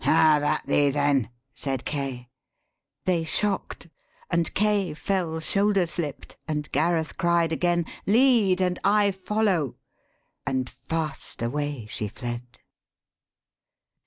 'Have 0.03 0.41
at 0.41 0.65
thee 0.65 0.89
then,' 0.89 1.29
said 1.53 1.85
Kay: 1.85 2.27
they 3.05 3.23
shock'd, 3.23 3.87
and 4.31 4.51
Kay 4.55 4.95
Fell 4.95 5.39
shoulder 5.39 5.85
slipt, 5.85 6.37
and 6.47 6.71
Gareth 6.71 7.17
cried 7.19 7.51
again, 7.51 7.85
'Lead, 8.07 8.61
and 8.61 8.79
I 8.83 9.11
follow,' 9.11 9.75
and 10.43 10.67
fast 10.67 11.43
away 11.43 11.85
she 11.87 12.07
fled. 12.07 12.57